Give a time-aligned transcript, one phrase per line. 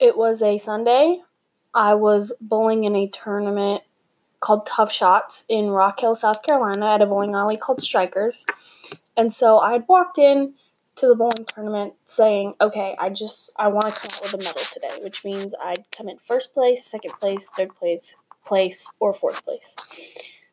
[0.00, 1.20] It was a Sunday.
[1.74, 3.82] I was bowling in a tournament
[4.40, 8.46] called Tough Shots in Rock Hill, South Carolina, at a bowling alley called Strikers.
[9.16, 10.54] And so I'd walked in
[10.96, 14.38] to the bowling tournament saying, okay, I just I want to come out with a
[14.38, 19.12] medal today, which means I'd come in first place, second place, third place, place, or
[19.12, 19.74] fourth place.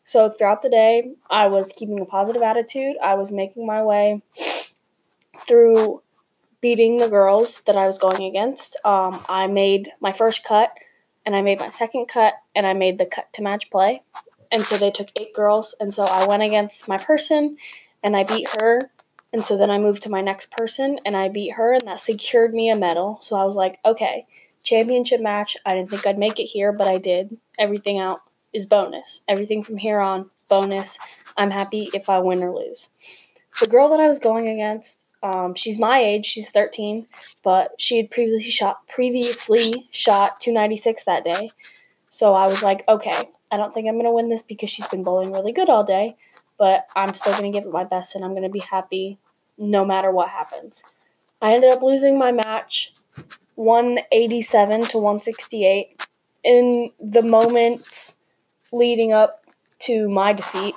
[0.06, 2.96] So throughout the day, I was keeping a positive attitude.
[3.04, 4.24] I was making my way
[5.48, 6.02] through
[6.66, 8.76] beating the girls that I was going against.
[8.84, 10.72] Um, I made my first cut,
[11.24, 14.02] and I made my second cut, and I made the cut to match play.
[14.52, 17.58] And so they took eight girls, and so I went against my person,
[18.02, 18.82] and I beat her.
[19.32, 22.00] And so then I moved to my next person, and I beat her, and that
[22.00, 23.20] secured me a medal.
[23.22, 24.26] So I was like, okay,
[24.64, 25.56] championship match.
[25.68, 27.38] I didn't think I'd make it here, but I did.
[27.60, 28.22] Everything out
[28.54, 29.22] is bonus.
[29.28, 30.98] Everything from here on, bonus.
[31.38, 32.90] I'm happy if I win or lose.
[33.60, 36.26] The girl that I was going against, um, she's my age.
[36.26, 37.08] She's 13,
[37.44, 41.50] but she had previously shot previously shot 296 that day.
[42.12, 45.04] So I was like, okay, I don't think I'm gonna win this because she's been
[45.04, 46.16] bowling really good all day,
[46.60, 49.18] but I'm still gonna give it my best and I'm gonna be happy
[49.58, 50.84] no matter what happens.
[51.42, 52.94] I ended up losing my match
[53.56, 56.08] 187 to 168.
[56.44, 58.20] In the moments
[58.72, 59.44] leading up
[59.80, 60.76] to my defeat,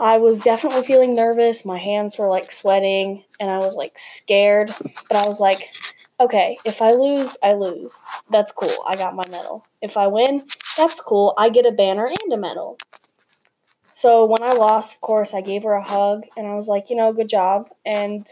[0.00, 1.64] I was definitely feeling nervous.
[1.64, 4.72] My hands were like sweating and I was like scared.
[5.08, 5.70] But I was like,
[6.18, 8.00] okay, if I lose, I lose.
[8.30, 8.84] That's cool.
[8.86, 9.64] I got my medal.
[9.82, 11.34] If I win, that's cool.
[11.36, 12.78] I get a banner and a medal.
[13.94, 16.88] So when I lost, of course, I gave her a hug and I was like,
[16.88, 17.68] you know, good job.
[17.84, 18.26] And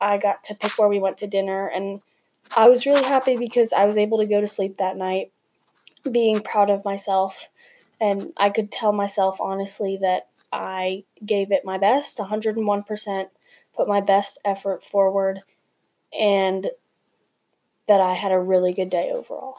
[0.00, 1.66] I got to pick where we went to dinner.
[1.66, 2.00] And
[2.56, 5.32] I was really happy because I was able to go to sleep that night
[6.10, 7.48] being proud of myself.
[8.00, 13.28] And I could tell myself honestly that I gave it my best, 101%,
[13.76, 15.40] put my best effort forward,
[16.18, 16.70] and
[17.88, 19.56] that I had a really good day overall.